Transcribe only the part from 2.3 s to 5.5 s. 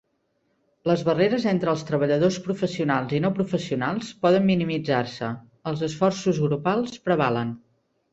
professionals i no professionals poden minimitzar-se,